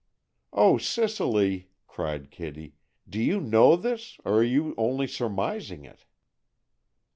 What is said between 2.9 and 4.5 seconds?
"do you know this, or are